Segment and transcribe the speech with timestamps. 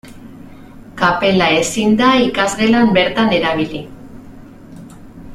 [1.01, 3.83] Kapela ezin da ikasgelan bertan erabili.